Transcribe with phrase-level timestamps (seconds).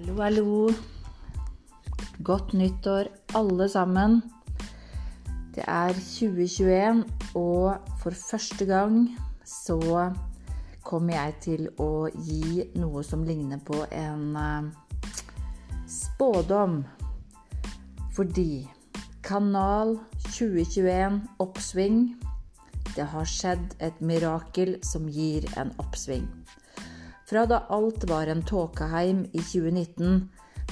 [0.00, 0.72] Hallo, hallo.
[2.24, 4.22] Godt nyttår, alle sammen.
[5.54, 7.04] Det er 2021,
[7.34, 9.10] og for første gang
[9.44, 9.76] så
[10.84, 14.72] kommer jeg til å gi noe som ligner på en uh,
[15.84, 16.80] spådom.
[18.16, 18.70] Fordi
[19.26, 19.98] Kanal
[20.30, 22.00] 2021 oppsving.
[22.96, 26.24] Det har skjedd et mirakel som gir en oppsving.
[27.30, 30.14] Fra da alt var en tåkeheim i 2019,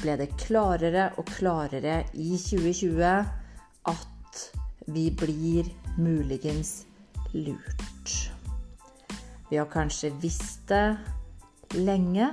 [0.00, 3.04] ble det klarere og klarere i 2020
[3.92, 4.40] at
[4.90, 5.68] vi blir
[6.02, 6.72] muligens
[7.30, 8.16] lurt.
[9.52, 12.32] Vi har kanskje visst det lenge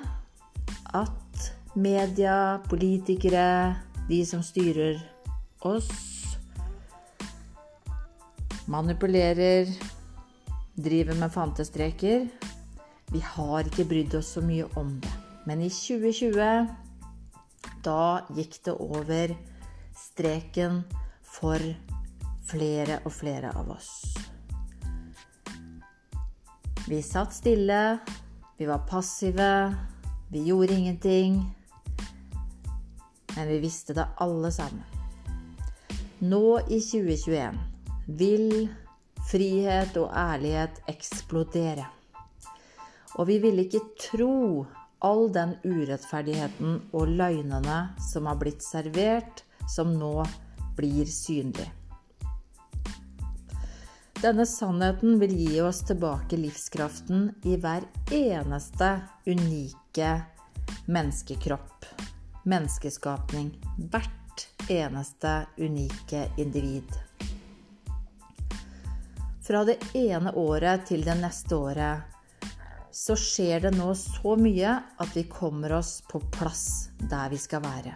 [0.98, 3.76] at media, politikere,
[4.10, 4.98] de som styrer
[5.70, 5.94] oss,
[8.66, 9.70] manipulerer,
[10.74, 12.26] driver med fantestreker.
[13.12, 15.14] Vi har ikke brydd oss så mye om det.
[15.46, 16.68] Men i 2020,
[17.86, 19.36] da gikk det over
[19.96, 20.82] streken
[21.22, 21.62] for
[22.50, 23.92] flere og flere av oss.
[26.86, 28.00] Vi satt stille,
[28.58, 29.76] vi var passive,
[30.30, 31.40] vi gjorde ingenting.
[33.36, 34.84] Men vi visste det alle sammen.
[36.20, 37.58] Nå i 2021
[38.08, 38.70] vil
[39.32, 41.90] frihet og ærlighet eksplodere.
[43.16, 44.66] Og vi vil ikke tro
[45.06, 47.80] all den urettferdigheten og løgnene
[48.12, 50.20] som har blitt servert, som nå
[50.76, 51.68] blir synlig.
[54.22, 57.86] Denne sannheten vil gi oss tilbake livskraften i hver
[58.16, 58.90] eneste
[59.28, 60.12] unike
[60.88, 61.86] menneskekropp,
[62.44, 63.52] menneskeskapning.
[63.92, 66.90] Hvert eneste unike individ.
[69.46, 72.15] Fra det ene året til det neste året
[72.96, 77.64] så skjer det nå så mye at vi kommer oss på plass der vi skal
[77.66, 77.92] være.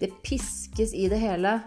[0.00, 1.58] Det piskes i det hele,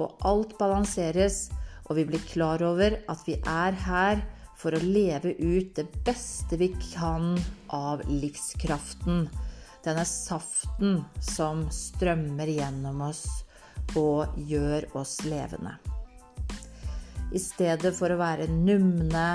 [0.00, 1.50] og alt balanseres,
[1.84, 4.22] og vi blir klar over at vi er her
[4.56, 7.34] for å leve ut det beste vi kan
[7.76, 9.26] av livskraften.
[9.84, 13.26] Denne saften som strømmer gjennom oss
[14.00, 15.76] og gjør oss levende.
[17.36, 19.26] I stedet for å være numne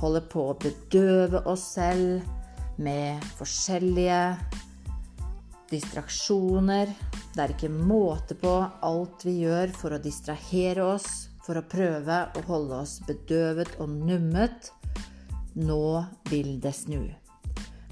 [0.00, 2.24] holder på å bedøve oss selv
[2.82, 4.20] med forskjellige
[5.70, 6.90] distraksjoner.
[7.34, 12.24] Det er ikke måte på alt vi gjør for å distrahere oss, for å prøve
[12.34, 14.70] å holde oss bedøvet og nummet.
[15.54, 17.02] Nå vil det snu.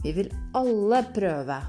[0.02, 1.60] Vi vil alle prøve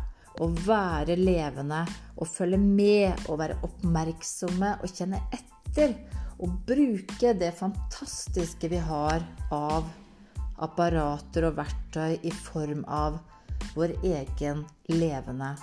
[0.42, 1.84] å være levende
[2.18, 5.94] og følge med og være oppmerksomme og kjenne etter.
[6.42, 9.22] Og bruke det fantastiske vi har
[9.54, 9.86] av
[10.62, 13.20] apparater og verktøy i form av
[13.74, 15.54] vår egen levende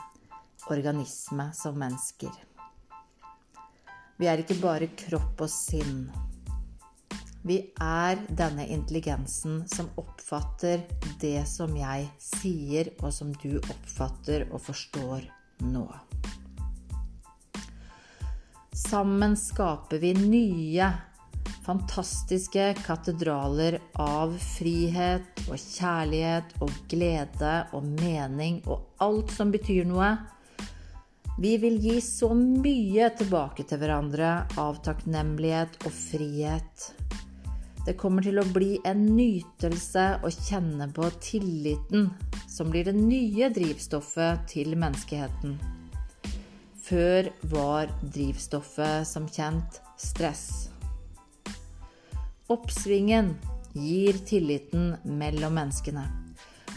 [0.71, 2.33] organisme som mennesker.
[4.21, 6.05] Vi er ikke bare kropp og sinn.
[7.43, 10.83] Vi er denne intelligensen som oppfatter
[11.23, 15.25] det som jeg sier, og som du oppfatter og forstår
[15.65, 15.87] nå.
[18.77, 20.91] Sammen skaper vi nye
[21.65, 30.15] fantastiske katedraler av frihet og kjærlighet og glede og mening og alt som betyr noe.
[31.41, 36.91] Vi vil gi så mye tilbake til hverandre av takknemlighet og frihet.
[37.87, 42.11] Det kommer til å bli en nytelse å kjenne på tilliten,
[42.45, 45.57] som blir det nye drivstoffet til menneskeheten.
[46.85, 50.69] Før var drivstoffet som kjent stress.
[52.51, 53.37] Oppsvingen
[53.73, 56.03] gir tilliten mellom menneskene.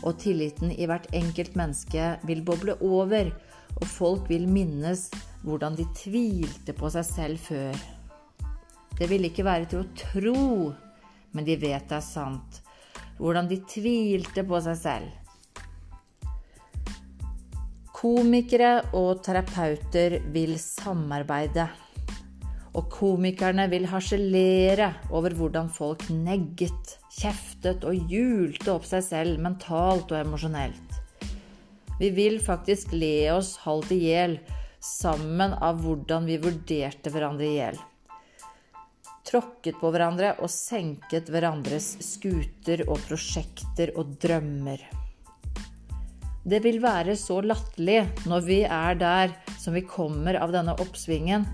[0.05, 3.31] Og tilliten i hvert enkelt menneske vil boble over,
[3.79, 5.07] og folk vil minnes
[5.41, 7.79] hvordan de tvilte på seg selv før.
[8.99, 10.43] Det vil ikke være til å tro,
[11.33, 12.61] men de vet det er sant.
[13.17, 15.09] Hvordan de tvilte på seg selv.
[17.97, 21.65] Komikere og terapeuter vil samarbeide.
[22.73, 30.09] Og komikerne vil harselere over hvordan folk negget, kjeftet og hjulte opp seg selv mentalt
[30.09, 30.99] og emosjonelt.
[31.99, 34.39] Vi vil faktisk le oss halvt i hjel
[34.83, 37.77] sammen av hvordan vi vurderte hverandre i hjel.
[39.23, 44.81] Tråkket på hverandre og senket hverandres skuter og prosjekter og drømmer.
[46.43, 51.45] Det vil være så latterlig når vi er der som vi kommer av denne oppsvingen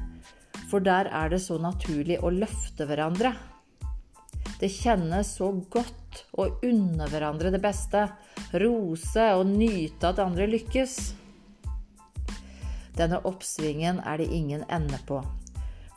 [0.69, 3.33] for der er det så naturlig å løfte hverandre.
[4.59, 8.05] Det kjennes så godt å unne hverandre det beste,
[8.59, 10.97] rose og nyte at andre lykkes.
[12.99, 15.21] Denne oppsvingen er det ingen ende på.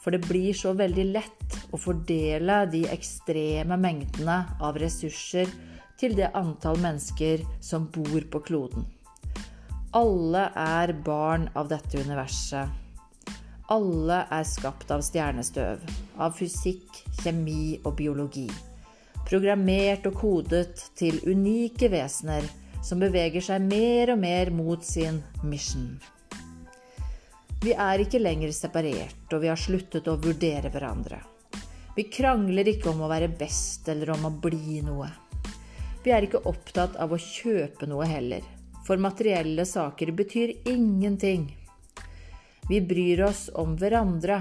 [0.02, 5.50] For det blir så veldig lett å fordele de ekstreme mengdene av ressurser
[5.98, 8.86] til det antall mennesker som bor på kloden.
[9.94, 12.81] Alle er barn av dette universet.
[13.72, 15.84] Alle er skapt av stjernestøv,
[16.20, 18.48] av fysikk, kjemi og biologi.
[19.24, 22.44] Programmert og kodet til unike vesener
[22.84, 25.94] som beveger seg mer og mer mot sin mission.
[27.62, 31.22] Vi er ikke lenger separert, og vi har sluttet å vurdere hverandre.
[31.96, 35.08] Vi krangler ikke om å være best eller om å bli noe.
[36.02, 38.44] Vi er ikke opptatt av å kjøpe noe heller,
[38.84, 41.46] for materielle saker betyr ingenting.
[42.72, 44.38] Vi bryr oss om hverandre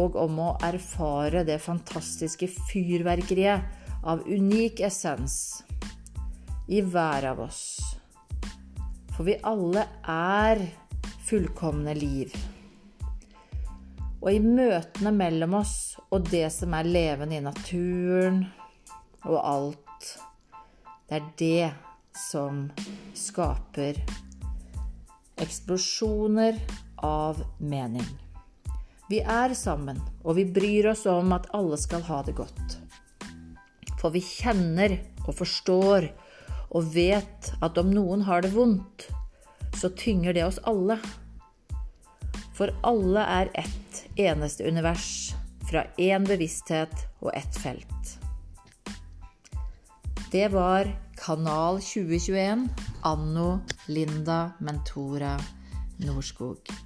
[0.00, 5.34] og om å erfare det fantastiske fyrverkeriet av unik essens
[6.72, 7.58] i hver av oss.
[9.12, 10.62] For vi alle er
[11.28, 12.32] fullkomne liv.
[14.22, 18.38] Og i møtene mellom oss og det som er levende i naturen
[19.28, 20.08] og alt,
[21.10, 21.68] det er det
[22.24, 22.64] som
[23.12, 24.00] skaper
[25.44, 26.56] eksplosjoner
[26.96, 28.06] av mening.
[29.10, 32.78] Vi er sammen, og vi bryr oss om at alle skal ha det godt.
[34.00, 34.96] For vi kjenner
[35.26, 36.08] og forstår
[36.74, 39.08] og vet at om noen har det vondt,
[39.76, 40.98] så tynger det oss alle.
[42.54, 45.34] For alle er ett eneste univers,
[45.68, 48.18] fra én bevissthet og ett felt.
[50.34, 52.68] Det var Kanal 2021
[53.06, 55.36] anno Linda Mentora
[56.02, 56.83] Norskog.